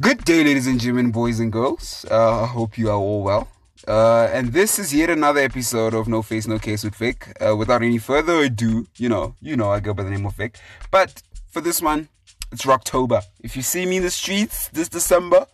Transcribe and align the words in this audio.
Good 0.00 0.24
day, 0.24 0.42
ladies 0.42 0.66
and 0.66 0.80
gentlemen, 0.80 1.12
boys 1.12 1.38
and 1.38 1.52
girls. 1.52 2.04
Uh, 2.10 2.42
I 2.42 2.46
hope 2.46 2.76
you 2.76 2.90
are 2.90 2.96
all 2.96 3.22
well. 3.22 3.46
Uh, 3.86 4.28
and 4.32 4.52
this 4.52 4.76
is 4.80 4.92
yet 4.92 5.08
another 5.08 5.38
episode 5.38 5.94
of 5.94 6.08
No 6.08 6.20
Face, 6.20 6.48
No 6.48 6.58
Case 6.58 6.82
with 6.82 6.96
Vic. 6.96 7.32
Uh, 7.40 7.54
without 7.54 7.80
any 7.80 7.98
further 7.98 8.40
ado, 8.40 8.88
you 8.96 9.08
know, 9.08 9.36
you 9.40 9.56
know, 9.56 9.70
I 9.70 9.78
go 9.78 9.94
by 9.94 10.02
the 10.02 10.10
name 10.10 10.26
of 10.26 10.34
Vic. 10.34 10.58
But 10.90 11.22
for 11.48 11.60
this 11.60 11.80
one, 11.80 12.08
it's 12.50 12.64
Rocktober. 12.64 13.22
If 13.40 13.54
you 13.54 13.62
see 13.62 13.86
me 13.86 13.98
in 13.98 14.02
the 14.02 14.10
streets 14.10 14.66
this 14.70 14.88
December, 14.88 15.46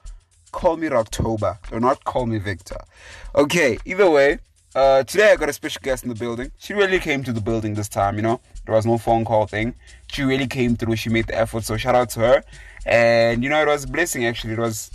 call 0.53 0.79
me 0.79 0.89
Rocktober. 0.89 1.59
Do 1.69 1.79
not 1.79 2.05
call 2.05 2.25
me 2.25 2.39
Victor. 2.39 2.81
Okay, 3.35 3.79
either 3.85 4.09
way, 4.09 4.39
uh, 4.75 5.03
today 5.03 5.33
I 5.33 5.37
got 5.37 5.51
a 5.51 5.53
special 5.53 5.81
guest 5.83 6.03
in 6.05 6.09
the 6.09 6.15
building. 6.15 6.51
She 6.57 6.73
really 6.73 6.99
came 6.99 7.23
to 7.25 7.33
the 7.35 7.43
building 7.43 7.75
this 7.75 7.91
time, 7.91 8.17
you 8.17 8.23
know. 8.23 8.41
There 8.65 8.75
was 8.75 8.87
no 8.87 8.97
phone 8.97 9.27
call 9.27 9.47
thing. 9.47 9.75
She 10.11 10.23
really 10.23 10.47
came 10.47 10.77
through. 10.77 10.97
She 10.97 11.11
made 11.11 11.27
the 11.27 11.39
effort. 11.39 11.65
So 11.65 11.77
shout 11.77 11.95
out 11.95 12.09
to 12.11 12.21
her. 12.21 12.45
And 12.87 13.43
you 13.43 13.51
know, 13.51 13.61
it 13.61 13.67
was 13.67 13.87
blessing 13.87 14.25
actually. 14.25 14.55
It 14.55 14.59
was 14.59 14.91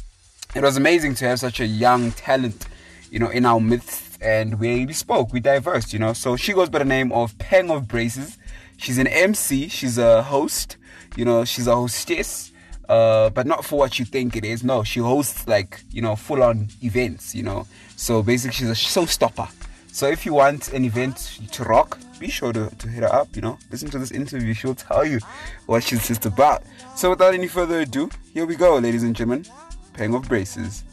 it 0.56 0.64
was 0.64 0.78
amazing 0.78 1.16
to 1.16 1.28
have 1.28 1.40
such 1.40 1.60
a 1.60 1.66
young 1.66 2.12
talent, 2.14 2.68
you 3.12 3.20
know, 3.20 3.30
in 3.30 3.46
our 3.46 3.60
midst. 3.60 4.04
And 4.22 4.58
we, 4.58 4.92
spoke, 4.94 5.34
we 5.34 5.42
diversed, 5.42 5.92
you 5.92 6.00
know. 6.00 6.14
So 6.14 6.38
she 6.38 6.54
goes 6.54 6.70
by 6.70 6.80
the 6.80 6.86
name 6.86 7.12
of 7.12 7.38
Peng 7.38 7.70
of 7.70 7.88
Braces. 7.88 8.38
She's 8.78 8.98
an 8.98 9.08
MC, 9.08 9.68
she's 9.68 9.98
a 9.98 10.24
host, 10.24 10.78
you 11.16 11.26
know, 11.26 11.44
she's 11.44 11.68
a 11.68 11.76
hostess. 11.76 12.52
Uh, 12.88 13.30
but 13.32 13.48
not 13.48 13.66
for 13.66 13.80
what 13.80 14.00
you 14.00 14.06
think 14.06 14.36
it 14.36 14.46
is. 14.46 14.64
No, 14.64 14.84
she 14.84 15.00
hosts 15.00 15.48
like 15.48 15.84
you 15.92 16.02
know 16.02 16.16
full 16.16 16.44
on 16.44 16.68
events. 16.84 17.34
You 17.34 17.44
know, 17.44 17.68
so 17.96 18.22
basically 18.22 18.54
she's 18.54 18.70
a 18.70 18.74
showstopper. 18.74 19.50
So 19.96 20.08
if 20.08 20.26
you 20.26 20.34
want 20.34 20.74
an 20.74 20.84
event 20.84 21.40
to 21.54 21.64
rock, 21.64 21.98
be 22.20 22.28
sure 22.28 22.52
to, 22.52 22.70
to 22.70 22.88
hit 22.90 23.04
her 23.04 23.14
up, 23.16 23.34
you 23.34 23.42
know. 23.42 23.58
Listen 23.72 23.90
to 23.92 23.98
this 23.98 24.12
interview, 24.12 24.54
she'll 24.54 24.76
tell 24.76 25.06
you 25.06 25.20
what 25.68 25.84
she's 25.86 26.06
just 26.06 26.26
about. 26.26 26.64
So 26.98 27.12
without 27.12 27.34
any 27.34 27.48
further 27.48 27.80
ado, 27.80 28.10
here 28.34 28.46
we 28.46 28.58
go, 28.58 28.76
ladies 28.78 29.04
and 29.04 29.16
gentlemen. 29.16 29.46
Peng 29.94 30.14
of 30.14 30.28
Braces. 30.28 30.84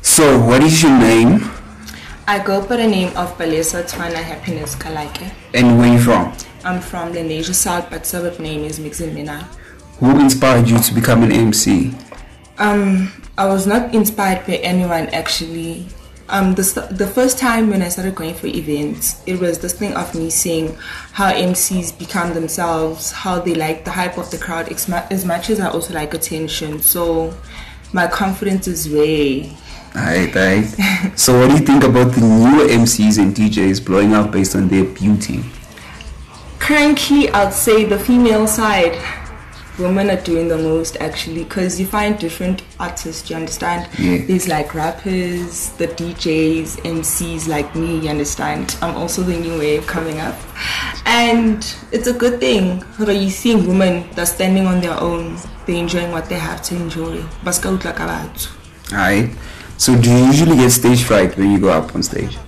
So, 0.00 0.38
what 0.46 0.62
is 0.62 0.80
your 0.80 0.96
name 0.96 1.50
I 2.28 2.38
go 2.38 2.64
by 2.64 2.76
the 2.76 2.86
name 2.86 3.08
of 3.16 3.36
Palesa 3.36 3.82
Twana 3.82 4.22
Happiness 4.22 4.76
Kalake. 4.76 5.32
and 5.54 5.78
where 5.80 5.90
are 5.90 5.94
you 5.94 6.00
from? 6.00 6.32
I'm 6.64 6.80
from 6.80 7.12
the 7.12 7.18
Lenasia 7.18 7.52
South, 7.52 7.90
but 7.90 8.06
suburb 8.06 8.38
name 8.38 8.62
is 8.62 8.78
Miximina. 8.78 9.42
Who 9.98 10.20
inspired 10.20 10.68
you 10.68 10.78
to 10.78 10.94
become 10.94 11.24
an 11.24 11.32
MC? 11.32 11.94
Um, 12.58 13.10
I 13.36 13.46
was 13.48 13.66
not 13.66 13.92
inspired 13.92 14.46
by 14.46 14.58
anyone 14.62 15.08
actually. 15.08 15.88
Um, 16.32 16.54
the, 16.54 16.88
the 16.90 17.06
first 17.06 17.36
time 17.36 17.68
when 17.68 17.82
I 17.82 17.90
started 17.90 18.14
going 18.14 18.32
for 18.32 18.46
events, 18.46 19.22
it 19.26 19.38
was 19.38 19.58
this 19.58 19.74
thing 19.74 19.92
of 19.92 20.14
me 20.14 20.30
seeing 20.30 20.74
how 21.12 21.30
MCs 21.30 21.98
become 21.98 22.32
themselves, 22.32 23.12
how 23.12 23.38
they 23.38 23.54
like 23.54 23.84
the 23.84 23.90
hype 23.90 24.16
of 24.16 24.30
the 24.30 24.38
crowd 24.38 24.70
ex- 24.70 24.88
as 24.88 25.26
much 25.26 25.50
as 25.50 25.60
I 25.60 25.68
also 25.68 25.92
like 25.92 26.14
attention. 26.14 26.80
So 26.80 27.34
my 27.92 28.06
confidence 28.06 28.66
is 28.66 28.88
way. 28.88 29.54
Alright, 29.94 30.34
alright. 30.34 31.18
so, 31.18 31.38
what 31.38 31.48
do 31.48 31.52
you 31.52 31.66
think 31.66 31.84
about 31.84 32.14
the 32.14 32.22
newer 32.22 32.66
MCs 32.66 33.18
and 33.18 33.36
DJs 33.36 33.84
blowing 33.84 34.14
up 34.14 34.30
based 34.30 34.56
on 34.56 34.68
their 34.68 34.84
beauty? 34.84 35.44
Currently, 36.58 37.28
I'd 37.28 37.52
say 37.52 37.84
the 37.84 37.98
female 37.98 38.46
side, 38.46 38.94
women 39.78 40.10
are 40.10 40.20
doing 40.20 40.48
the 40.48 40.58
most 40.58 40.96
actually 41.00 41.44
because 41.44 41.80
you 41.80 41.86
find 41.86 42.18
different 42.18 42.62
artists, 42.78 43.28
you 43.30 43.36
understand? 43.36 43.88
Yeah. 43.98 44.24
There's 44.26 44.48
like 44.48 44.74
rappers, 44.74 45.70
the 45.70 45.88
DJs, 45.88 46.82
MCs 46.82 47.48
like 47.48 47.74
me, 47.74 48.00
you 48.00 48.08
understand? 48.08 48.76
I'm 48.82 48.96
also 48.96 49.22
the 49.22 49.38
new 49.38 49.58
wave 49.58 49.86
coming 49.86 50.20
up. 50.20 50.38
And 51.06 51.58
it's 51.90 52.06
a 52.06 52.12
good 52.12 52.40
thing. 52.40 52.84
But 52.98 53.16
you 53.16 53.30
seeing 53.30 53.66
women 53.66 54.08
that 54.10 54.18
are 54.18 54.26
standing 54.26 54.66
on 54.66 54.80
their 54.80 54.98
own, 54.98 55.36
they're 55.66 55.76
enjoying 55.76 56.12
what 56.12 56.28
they 56.28 56.38
have 56.38 56.62
to 56.62 56.76
enjoy. 56.76 57.22
Baska 57.44 57.76
utla 57.76 57.94
ka 57.94 58.06
batho. 58.06 58.50
Alright. 58.92 59.30
So, 59.78 60.00
do 60.00 60.10
you 60.10 60.26
usually 60.26 60.56
get 60.56 60.70
stage 60.70 61.02
fright 61.02 61.36
when 61.36 61.50
you 61.50 61.58
go 61.58 61.70
up 61.70 61.94
on 61.94 62.02
stage? 62.02 62.38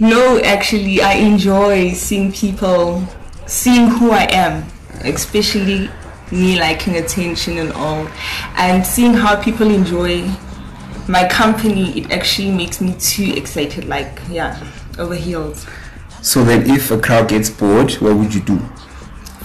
No, 0.00 0.40
actually, 0.40 1.00
I 1.02 1.14
enjoy 1.14 1.92
seeing 1.92 2.32
people, 2.32 3.04
seeing 3.46 3.88
who 3.88 4.10
I 4.10 4.26
am, 4.30 4.64
especially 5.04 5.90
me 6.32 6.58
liking 6.58 6.96
attention 6.96 7.58
and 7.58 7.72
all, 7.72 8.08
and 8.56 8.86
seeing 8.86 9.14
how 9.14 9.40
people 9.40 9.70
enjoy 9.70 10.28
my 11.08 11.26
company. 11.28 11.98
It 11.98 12.12
actually 12.12 12.50
makes 12.50 12.80
me 12.80 12.94
too 12.98 13.32
excited, 13.36 13.86
like, 13.86 14.20
yeah, 14.30 14.62
over 14.98 15.14
heels. 15.14 15.66
So 16.22 16.44
then, 16.44 16.68
if 16.68 16.90
a 16.90 16.98
crowd 16.98 17.28
gets 17.28 17.48
bored, 17.50 17.92
what 17.94 18.16
would 18.16 18.34
you 18.34 18.40
do? 18.40 18.58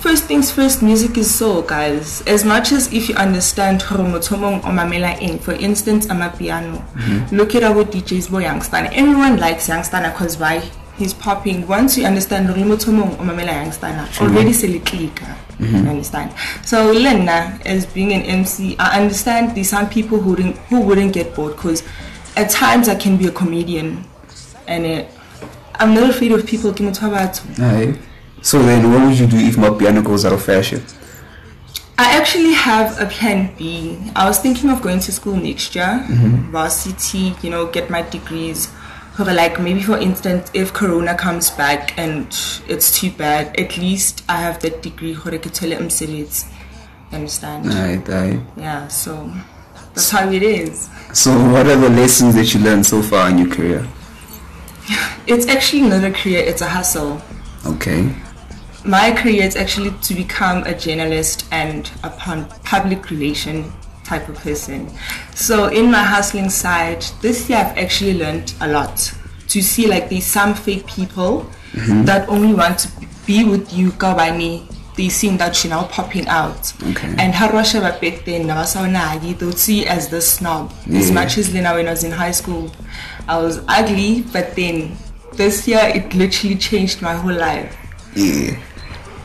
First 0.03 0.25
things 0.25 0.51
first, 0.51 0.81
music 0.81 1.17
is 1.17 1.33
soul, 1.33 1.61
guys. 1.61 2.21
As 2.27 2.43
much 2.43 2.73
as 2.73 2.91
if 2.91 3.07
you 3.07 3.15
understand 3.15 3.79
Horomotomong 3.79 4.59
or 4.65 4.71
Mamela 4.71 5.17
Ing, 5.21 5.39
for 5.39 5.53
instance, 5.53 6.07
amapiano. 6.07 6.85
Mm-hmm. 6.95 7.37
Look 7.37 7.55
at 7.55 7.63
our 7.63 7.85
DJs, 7.85 8.29
boy 8.29 8.39
Young 8.39 8.59
Stunna. 8.59 8.91
Everyone 8.91 9.37
likes 9.37 9.69
Young 9.69 9.81
Stunna 9.81 10.11
because 10.11 10.37
why? 10.37 10.61
He's 10.97 11.13
popping. 11.13 11.65
Once 11.67 11.97
you 11.97 12.05
understand 12.05 12.49
Horomotomong 12.49 13.17
or 13.17 13.23
Mamela 13.23 13.53
Young 13.53 13.71
Stunna, 13.71 14.21
already 14.21 14.49
seliklika. 14.49 15.37
You 15.59 15.89
understand? 15.89 16.33
So, 16.65 16.91
Lena, 16.91 17.59
as 17.65 17.85
being 17.85 18.11
an 18.13 18.21
MC, 18.21 18.75
I 18.79 19.01
understand 19.01 19.55
there's 19.55 19.69
some 19.69 19.89
people 19.89 20.19
who 20.19 20.31
wouldn't, 20.31 20.57
who 20.69 20.81
wouldn't 20.81 21.13
get 21.13 21.35
bored 21.35 21.55
because 21.55 21.83
at 22.35 22.49
times 22.49 22.89
I 22.89 22.95
can 22.95 23.17
be 23.17 23.27
a 23.27 23.31
comedian 23.31 24.03
and 24.67 24.85
uh, 24.85 25.07
I'm 25.75 25.93
not 25.93 26.09
afraid 26.09 26.31
of 26.31 26.45
people. 26.45 26.71
Give 26.71 26.87
me 26.87 27.07
about 27.07 27.41
Alright. 27.59 27.97
So 28.41 28.61
then, 28.61 28.91
what 28.91 29.07
would 29.07 29.17
you 29.17 29.27
do 29.27 29.37
if 29.37 29.55
amapiano 29.55 30.03
goes 30.03 30.25
out 30.25 30.33
of 30.33 30.43
fashion? 30.43 30.83
I 31.97 32.17
actually 32.17 32.53
have 32.53 32.99
a 32.99 33.05
plan 33.05 33.53
B. 33.57 33.97
I 34.15 34.27
was 34.27 34.39
thinking 34.39 34.69
of 34.69 34.81
going 34.81 34.99
to 34.99 35.11
school 35.11 35.35
next 35.35 35.75
year, 35.75 36.03
varsity, 36.51 37.35
you 37.41 37.49
know, 37.49 37.67
get 37.67 37.89
my 37.89 38.01
degrees. 38.01 38.69
Or 39.19 39.25
like 39.25 39.59
maybe 39.59 39.83
for 39.83 39.97
instance, 39.97 40.49
if 40.53 40.73
Corona 40.73 41.15
comes 41.15 41.51
back 41.51 41.97
and 41.97 42.27
it's 42.67 42.99
too 42.99 43.11
bad, 43.11 43.59
at 43.59 43.77
least 43.77 44.23
I 44.27 44.37
have 44.41 44.59
that 44.61 44.81
degree. 44.81 45.13
Hore 45.13 45.37
ke 45.37 45.51
thole 45.51 45.75
umsebenzi. 45.77 46.45
You 47.11 47.17
understand? 47.17 47.67
Alright, 47.67 48.09
alright. 48.09 48.39
Yeah. 48.57 48.87
So 48.87 49.31
that's 49.93 50.09
how 50.09 50.31
it 50.31 50.41
is. 50.41 50.89
So, 51.13 51.31
what 51.51 51.67
are 51.67 51.75
the 51.75 51.89
lessons 51.89 52.33
that 52.35 52.53
you 52.53 52.59
learned 52.59 52.85
so 52.87 53.01
far 53.03 53.29
in 53.29 53.37
your 53.37 53.49
career? 53.49 53.87
It's 55.27 55.47
actually 55.47 55.83
not 55.83 56.03
a 56.03 56.11
career; 56.11 56.39
it's 56.39 56.61
a 56.61 56.67
hustle. 56.67 57.21
Okay. 57.65 58.13
my 58.85 59.11
career 59.13 59.43
is 59.43 59.55
actually 59.55 59.91
to 60.01 60.13
become 60.13 60.63
a 60.63 60.77
journalist 60.77 61.45
and 61.51 61.89
a 62.03 62.09
public 62.63 63.09
relation 63.09 63.71
type 64.13 64.29
of 64.29 64.35
person. 64.35 64.89
So 65.35 65.67
in 65.67 65.91
my 65.91 66.03
hustling 66.03 66.49
side, 66.49 67.01
this 67.21 67.49
year 67.49 67.59
I've 67.59 67.77
actually 67.77 68.15
learned 68.23 68.53
a 68.61 68.67
lot. 68.67 69.13
To 69.49 69.61
see 69.61 69.87
like 69.87 70.09
there's 70.09 70.25
some 70.25 70.53
fake 70.55 70.85
people 70.87 71.45
mm-hmm. 71.73 72.05
that 72.05 72.27
only 72.29 72.53
want 72.53 72.79
to 72.79 72.87
be 73.27 73.43
with 73.43 73.71
you, 73.73 73.91
go 73.93 74.13
by 74.15 74.35
me. 74.35 74.67
They 74.95 75.09
seeing 75.09 75.37
that 75.37 75.63
you're 75.63 75.73
now 75.73 75.85
popping 75.87 76.27
out. 76.27 76.71
Okay. 76.91 77.15
And 77.17 77.33
Harwasha 77.33 77.81
back 77.81 78.25
then, 78.25 78.45
they'll 79.39 79.51
see 79.53 79.87
as 79.87 80.07
the 80.09 80.21
snob. 80.21 80.71
As 80.93 81.07
Yeah. 81.09 81.13
much 81.15 81.37
as 81.39 81.51
Lena 81.53 81.73
when 81.73 81.87
I 81.87 81.91
was 81.91 82.03
in 82.03 82.11
high 82.11 82.35
school, 82.41 82.71
I 83.27 83.37
was 83.37 83.55
ugly, 83.67 84.23
but 84.31 84.55
then 84.55 84.95
this 85.33 85.67
year 85.67 85.81
it 85.97 86.13
literally 86.13 86.57
changed 86.57 87.01
my 87.01 87.15
whole 87.15 87.33
life. 87.33 87.75
Yeah. 88.15 88.55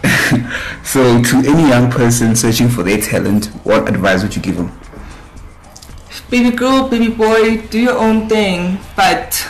so, 0.84 1.22
to 1.22 1.36
any 1.38 1.68
young 1.68 1.90
person 1.90 2.36
searching 2.36 2.68
for 2.68 2.82
their 2.82 3.00
talent, 3.00 3.46
what 3.64 3.88
advice 3.88 4.22
would 4.22 4.34
you 4.36 4.42
give 4.42 4.56
them? 4.56 4.78
baby 6.30 6.54
girl, 6.54 6.88
baby 6.88 7.08
boy, 7.08 7.56
do 7.68 7.80
your 7.80 7.96
own 7.96 8.28
thing, 8.28 8.78
but 8.96 9.48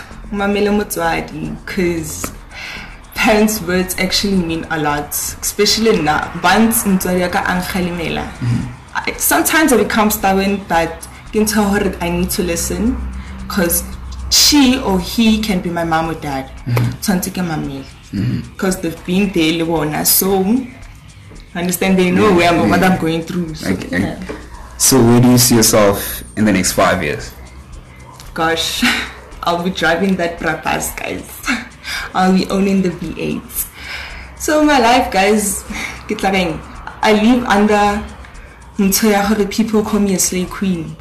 because 1.66 2.32
parents' 3.14 3.60
words 3.62 3.96
actually 3.98 4.36
mean 4.36 4.64
a 4.70 4.78
lot, 4.80 5.10
especially 5.10 6.00
now. 6.02 6.30
Once 6.42 6.84
motswadi 6.84 7.20
ya 7.20 7.28
ka 7.28 7.40
a 7.46 7.60
nkgalemela, 7.60 8.22
mm-hmm. 8.22 9.12
sometimes 9.18 9.72
I 9.72 9.76
become 9.82 10.10
stubborn, 10.10 10.62
but 10.68 10.92
ke 11.32 11.42
ntho 11.42 11.56
ya 11.56 11.68
hore 11.68 11.92
I 12.00 12.10
need 12.10 12.30
to 12.30 12.42
listen, 12.42 12.96
because 13.46 13.82
she 14.30 14.78
or 14.78 15.00
he 15.00 15.40
can 15.42 15.60
be 15.60 15.70
my 15.70 15.84
mom 15.84 16.10
or 16.10 16.14
dad. 16.14 16.46
Mm-hmm. 16.46 16.90
Tshwantse 17.00 17.34
Because 18.12 18.80
they've 18.80 19.04
been 19.04 19.30
there 19.32 19.52
le 19.52 19.64
bona, 19.64 20.04
so 20.04 20.44
understand 21.54 21.98
they 21.98 22.10
know 22.10 22.34
where 22.34 22.50
I'm, 22.50 22.68
what 22.70 22.82
I'm 22.82 22.98
going 23.00 23.22
through. 23.22 23.54
So, 23.54 23.72
Okay. 23.72 24.00
yeah. 24.00 24.20
So, 24.78 25.02
where 25.02 25.20
do 25.20 25.30
you 25.30 25.38
see 25.38 25.56
yourself 25.56 26.22
in 26.36 26.44
the 26.44 26.52
next 26.52 26.72
five 26.72 27.02
years? 27.02 27.32
Gosh, 28.32 28.82
I'll 29.42 29.62
be 29.62 29.70
driving 29.70 30.16
that 30.16 30.38
Brapas, 30.38 30.96
guys. 30.96 31.26
I'll 32.14 32.32
be 32.32 32.48
owning 32.48 32.82
the 32.82 32.90
V8s. 32.90 33.66
So 34.38 34.64
my 34.64 34.78
life, 34.78 35.10
guys, 35.10 35.64
ke 36.08 36.14
tla 36.16 36.30
reng, 36.30 36.60
I 37.02 37.12
live 37.12 37.44
under 37.44 38.04
hore 38.78 39.46
people 39.46 39.82
call 39.82 40.00
me 40.00 40.14
a 40.14 40.18
slave 40.18 40.48
queen. 40.48 40.96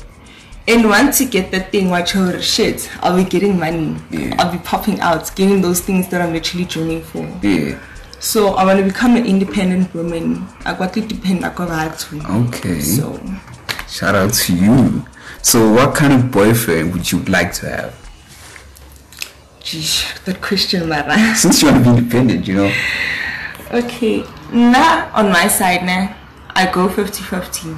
And 0.67 0.89
once 0.89 1.21
you 1.21 1.27
get 1.27 1.51
that 1.51 1.71
thing, 1.71 1.89
watch 1.89 2.11
her 2.11 2.41
shit, 2.41 2.89
I'll 3.01 3.15
be 3.15 3.23
getting 3.23 3.57
money. 3.57 3.95
Yeah. 4.11 4.35
I'll 4.37 4.51
be 4.51 4.57
popping 4.59 4.99
out, 4.99 5.33
getting 5.35 5.61
those 5.61 5.79
things 5.79 6.09
that 6.09 6.21
I'm 6.21 6.33
literally 6.33 6.65
dreaming 6.65 7.03
for. 7.03 7.25
Yeah. 7.41 7.79
So 8.19 8.55
I 8.55 8.65
want 8.65 8.79
to 8.79 8.85
become 8.85 9.15
an 9.15 9.25
independent 9.25 9.93
woman. 9.93 10.45
I 10.65 10.73
got 10.73 10.93
to 10.93 11.01
depend 11.01 11.45
on 11.45 11.53
batho. 11.55 12.47
Okay. 12.47 12.81
So 12.81 13.19
Shout 13.87 14.15
out 14.15 14.33
to 14.33 14.53
you. 14.53 15.05
So, 15.41 15.71
what 15.71 15.95
kind 15.95 16.11
of 16.11 16.29
boyfriend 16.29 16.91
would 16.93 17.09
you 17.09 17.19
like 17.23 17.53
to 17.53 17.69
have? 17.69 18.09
Geez, 19.61 20.05
that 20.25 20.41
question, 20.41 20.89
Mara. 20.89 21.17
Since 21.35 21.61
you 21.61 21.71
want 21.71 21.85
to 21.85 21.91
be 21.91 21.97
independent, 21.97 22.47
you 22.47 22.55
know. 22.55 22.73
Okay, 23.71 24.25
now 24.51 25.09
on 25.13 25.31
my 25.31 25.47
side, 25.47 25.85
nah, 25.85 26.13
I 26.49 26.69
go 26.71 26.89
50 26.89 27.23
50. 27.23 27.75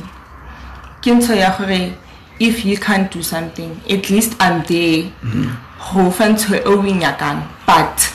Kinto 1.01 1.33
ya 1.33 1.56
gore, 1.57 1.95
if 2.39 2.65
you 2.65 2.77
can't 2.77 3.12
do 3.12 3.21
something, 3.21 3.80
at 3.89 4.09
least 4.09 4.36
I'm 4.39 4.63
there. 4.63 5.12
Ho 5.77 6.12
fan 6.12 6.36
to 6.36 6.63
owing 6.63 7.01
yakan. 7.01 7.47
But 7.65 8.13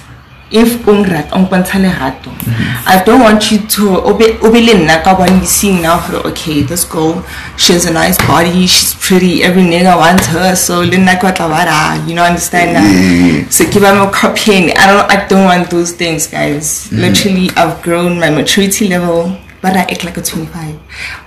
if 0.51 0.87
ungrat 0.87 1.33
ong 1.33 1.49
lerato, 1.49 2.31
mm-hmm. 2.31 2.89
I 2.89 3.03
don't 3.03 3.21
want 3.21 3.51
you 3.51 3.59
to 3.59 4.01
obe 4.03 4.39
nna 4.39 5.03
ka 5.03 5.17
one 5.19 5.41
you 5.41 5.47
seeing 5.47 5.83
now 5.83 5.99
for 5.99 6.17
okay, 6.29 6.63
this 6.63 6.85
girl, 6.85 7.25
she 7.57 7.73
has 7.73 7.87
a 7.87 7.93
nice 7.93 8.17
body, 8.19 8.67
she's 8.67 8.95
pretty, 8.95 9.43
every 9.43 9.63
nigga 9.63 9.97
wants 9.97 10.27
her, 10.27 10.55
so 10.55 10.81
linna 10.81 11.19
kwa 11.19 11.33
tabara, 11.33 12.07
you 12.07 12.15
know 12.15 12.23
understand 12.23 12.77
that? 12.77 12.85
Mm-hmm. 12.85 13.51
So 13.51 13.65
give 13.65 13.83
them 13.83 14.07
a 14.07 14.11
copying. 14.11 14.71
I 14.77 14.87
don't 14.87 15.11
I 15.11 15.27
don't 15.27 15.45
want 15.45 15.71
those 15.71 15.93
things, 15.93 16.27
guys. 16.29 16.87
Mm-hmm. 16.87 17.01
Literally 17.01 17.49
I've 17.57 17.83
grown 17.83 18.21
my 18.21 18.31
maturity 18.31 18.89
level, 18.89 19.37
but 19.61 19.75
I 19.77 19.81
act 19.81 20.05
like 20.05 20.17
a 20.17 20.23
25. 20.23 20.79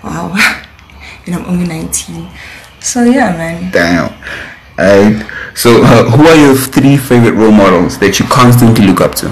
Wow. 0.04 0.36
and 1.26 1.36
I'm 1.36 1.46
only 1.46 1.68
19. 1.68 2.30
So 2.88 3.04
yeah, 3.04 3.36
man. 3.36 3.70
Damn. 3.70 4.14
Alright. 4.80 5.30
So, 5.58 5.82
uh, 5.84 6.10
who 6.10 6.26
are 6.26 6.38
your 6.38 6.56
three 6.56 6.96
favorite 6.96 7.34
role 7.34 7.52
models 7.52 8.00
that 8.00 8.18
you 8.18 8.26
constantly 8.28 8.88
look 8.88 9.02
up 9.02 9.14
to? 9.16 9.28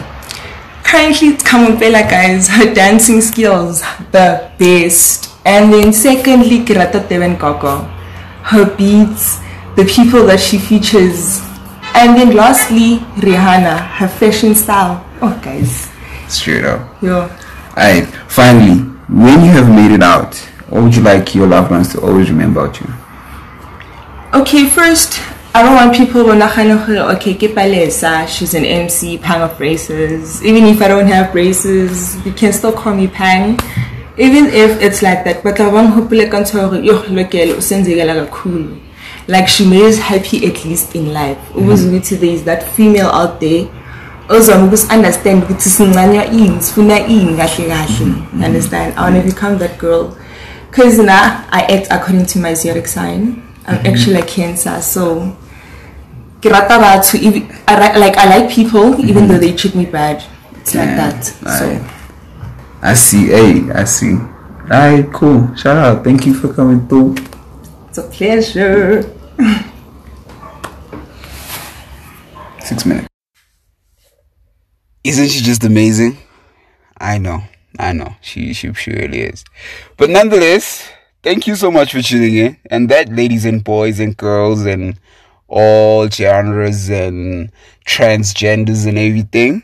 Currently, 0.83 1.29
it's 1.29 1.43
Kamo 1.43 1.77
Mphela, 1.77 2.03
guys. 2.03 2.49
Her 2.49 2.73
dancing 2.73 3.21
skills, 3.21 3.79
the 4.11 4.51
best. 4.59 5.31
And 5.45 5.71
then 5.71 5.93
secondly, 5.93 6.65
Kirata 6.65 7.07
Teven 7.07 7.39
Koko. 7.39 7.83
Her 8.43 8.75
beats, 8.75 9.39
the 9.77 9.85
people 9.85 10.25
that 10.25 10.41
she 10.41 10.57
features. 10.57 11.39
And 11.95 12.17
then 12.17 12.35
lastly, 12.35 12.97
Rihanna, 13.23 13.87
her 13.99 14.09
fashion 14.09 14.53
style. 14.53 15.05
Oh, 15.21 15.39
guys. 15.41 15.89
Straight 16.27 16.65
up. 16.65 17.01
Yo. 17.01 17.29
Alright. 17.69 18.07
Finally, 18.27 18.83
when 19.07 19.45
you 19.45 19.51
have 19.51 19.69
made 19.69 19.95
it 19.95 20.03
out, 20.03 20.35
what 20.67 20.83
would 20.83 20.93
you 20.93 21.03
like 21.03 21.33
your 21.33 21.47
loved 21.47 21.71
ones 21.71 21.93
to 21.93 22.01
always 22.01 22.29
remember 22.29 22.65
about 22.65 22.81
you? 22.81 22.93
Okay, 24.35 24.69
first, 24.69 25.21
I 25.53 25.63
don't 25.63 25.75
want 25.75 25.95
people 25.95 26.25
to 26.25 26.35
know, 26.35 27.09
okay, 27.11 27.35
ke 27.35 27.55
Palesa, 27.55 28.27
she's 28.27 28.53
an 28.53 28.65
MC, 28.65 29.17
Pang 29.17 29.41
of 29.41 29.57
Braces. 29.57 30.43
Even 30.43 30.65
if 30.65 30.81
I 30.81 30.89
don't 30.89 31.07
have 31.07 31.31
braces, 31.31 32.19
you 32.25 32.33
can 32.33 32.51
still 32.51 32.73
call 32.73 32.93
me 32.93 33.07
Pang. 33.07 33.57
Even 34.17 34.47
if 34.47 34.81
it's 34.81 35.01
like 35.01 35.23
that, 35.23 35.41
but 35.41 35.57
I 35.61 35.71
want 35.71 35.91
hopefully 35.91 36.27
control 36.27 36.75
yo 36.83 37.03
lokelo 37.03 37.55
usenzekela 37.55 38.29
cool. 38.29 38.75
Like 39.29 39.47
she 39.47 39.65
may 39.69 39.79
is 39.87 39.99
happy 39.99 40.45
at 40.45 40.65
least 40.65 40.93
in 40.95 41.13
life. 41.13 41.37
Mm-hmm. 41.37 41.59
Always 41.61 41.85
with 41.85 42.19
there 42.19 42.29
is 42.29 42.43
that 42.43 42.63
female 42.75 43.07
out 43.07 43.39
there. 43.39 43.71
ozama 44.27 44.67
understand 44.91 45.43
ukuthi 45.43 45.69
sincanywa 45.69 46.25
ini 46.25 46.61
sifuna 46.61 46.99
ini 47.07 47.37
kahle 47.37 47.67
kahle 47.67 48.05
mm-hmm. 48.05 48.43
understand 48.43 48.93
i 48.97 49.01
want 49.01 49.15
to 49.15 49.21
become 49.21 49.57
that 49.57 49.77
girl 49.77 50.17
because 50.71 50.97
now 50.97 51.45
i 51.51 51.61
act 51.61 51.87
according 51.91 52.25
to 52.25 52.39
my 52.39 52.55
zodiac 52.55 52.87
sign 52.87 53.45
i'm 53.67 53.77
Mm-hmm. 53.77 53.87
actually 53.87 54.15
a 54.19 54.25
cancer 54.25 54.81
so 54.81 55.35
batho 56.41 56.79
I 57.67 57.97
like 57.97 58.17
i 58.17 58.25
like 58.37 58.49
people 58.51 58.99
even 59.03 59.27
though 59.27 59.37
they 59.39 59.53
treat 59.55 59.73
me 59.75 59.85
bad 59.85 60.23
it's 60.61 60.75
like 60.75 60.89
Mm-hmm. 60.89 60.97
Yeah, 60.97 61.11
that 61.11 61.23
so. 61.23 61.85
I 62.81 62.93
see. 62.93 63.27
Hey, 63.27 63.71
I 63.71 63.83
see. 63.85 64.13
Alright, 64.69 65.11
cool. 65.11 65.55
Shout 65.55 65.77
out. 65.77 66.03
Thank 66.03 66.27
you 66.27 66.35
for 66.35 66.53
coming 66.53 66.87
through. 66.87 67.15
it's 67.89 67.97
a 67.97 68.03
pleasure 68.03 69.01
Six 72.61 72.85
minutes. 72.85 73.07
Isn't 75.03 75.29
she 75.29 75.41
just 75.41 75.63
amazing? 75.63 76.17
I 76.97 77.17
know. 77.17 77.41
I 77.77 77.93
know. 77.93 78.15
She, 78.21 78.53
she 78.53 78.73
she 78.73 78.91
really 78.91 79.21
is. 79.21 79.43
But 79.97 80.09
nonetheless, 80.09 80.87
thank 81.25 81.47
you 81.47 81.55
so 81.55 81.71
much 81.71 81.91
for 81.91 82.03
tuning 82.03 82.35
in. 82.35 82.57
And 82.69 82.87
that 82.89 83.09
ladies 83.11 83.45
and 83.45 83.63
boys 83.63 83.99
and 83.99 84.15
girls 84.15 84.63
and 84.63 84.99
all 85.47 86.07
genres 86.07 86.87
and 86.87 87.51
transgenders 87.83 88.85
and 88.87 88.99
everything 88.99 89.63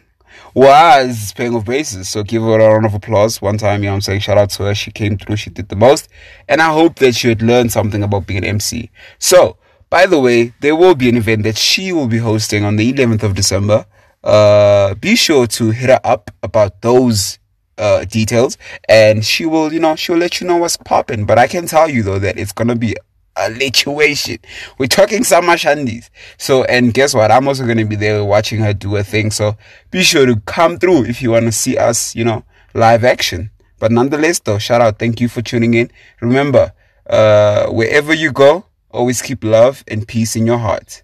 was 0.56 1.34
paying 1.34 1.54
of 1.54 1.66
braces. 1.66 2.10
So 2.10 2.24
give 2.24 2.42
her 2.42 2.60
a 2.60 2.68
round 2.68 2.88
of 2.88 2.96
applause. 2.96 3.44
One 3.44 3.60
time, 3.60 3.84
you 3.84 3.90
know 3.90 3.94
I'm 3.94 4.02
saying? 4.02 4.22
Shout 4.22 4.40
out 4.40 4.50
to 4.52 4.63
her. 4.63 4.74
She 4.74 4.90
came 4.90 5.19
through, 5.19 5.36
she 5.36 5.52
did 5.52 5.69
the 5.69 5.75
most. 5.75 6.10
And 6.50 6.63
I 6.63 6.74
hope 6.74 6.96
that 6.96 7.13
she 7.13 7.30
had 7.30 7.44
learned 7.44 7.72
something 7.72 8.02
about 8.02 8.25
being 8.25 8.40
an 8.40 8.46
MC. 8.46 8.90
So, 9.19 9.58
by 9.92 10.08
the 10.08 10.19
way, 10.19 10.54
there 10.62 10.75
will 10.75 10.96
be 10.96 11.10
an 11.10 11.18
event 11.18 11.44
that 11.44 11.58
she 11.58 11.94
will 11.94 12.08
be 12.08 12.18
hosting 12.18 12.66
on 12.66 12.78
the 12.78 12.92
11th 12.92 13.22
of 13.22 13.36
December. 13.36 13.86
Uh, 14.24 14.96
be 14.96 15.16
sure 15.16 15.46
to 15.46 15.69
hit 15.69 15.92
her 15.92 16.02
up 16.04 16.31
about 16.42 16.81
those 16.81 17.38
uh, 17.77 18.06
details 18.06 18.57
and 18.88 19.25
she 19.25 19.45
will, 19.45 19.73
you 19.73 19.79
know, 19.79 19.95
she'll 19.95 20.18
let 20.18 20.39
you 20.39 20.47
know 20.47 20.57
what's 20.57 20.77
popping. 20.77 21.25
But 21.25 21.39
I 21.39 21.47
can 21.47 21.65
tell 21.65 21.89
you 21.89 22.03
though 22.03 22.19
that 22.19 22.38
it's 22.38 22.51
gonna 22.51 22.75
be 22.75 22.95
a 23.35 23.50
lituation. 23.50 24.39
We're 24.77 24.88
talking 24.88 25.23
Sama 25.23 25.53
Shandis. 25.53 26.09
So, 26.38 26.63
and 26.65 26.94
guess 26.94 27.13
what? 27.13 27.31
I'm 27.31 27.47
also 27.47 27.65
gonna 27.65 27.85
be 27.85 27.95
there 27.95 28.23
watching 28.23 28.59
her 28.59 28.73
do 28.73 28.95
a 28.97 29.03
thing. 29.03 29.31
So 29.31 29.57
be 29.89 30.03
sure 30.03 30.25
to 30.25 30.35
come 30.41 30.77
through 30.77 31.06
if 31.06 31.21
you 31.21 31.31
wanna 31.31 31.51
see 31.51 31.77
us, 31.77 32.15
you 32.15 32.23
know, 32.23 32.44
live 32.73 33.03
action. 33.03 33.51
But 33.79 33.91
nonetheless, 33.91 34.39
though, 34.39 34.59
shout 34.59 34.81
out. 34.81 35.00
Thank 35.00 35.19
you 35.19 35.27
for 35.27 35.41
tuning 35.41 35.74
in. 35.74 35.91
Remember, 36.21 36.74
uh, 37.09 37.67
wherever 37.67 38.13
you 38.13 38.31
go, 38.31 38.65
always 38.91 39.21
keep 39.21 39.44
love 39.44 39.83
and 39.88 40.07
peace 40.07 40.35
in 40.35 40.45
your 40.45 40.59
heart. 40.59 41.03